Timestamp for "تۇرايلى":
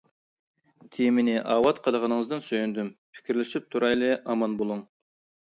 3.77-4.11